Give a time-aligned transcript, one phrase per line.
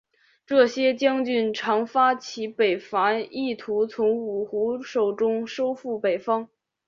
[0.47, 6.49] 这些将军常发起北伐意图从五胡手中收复北方。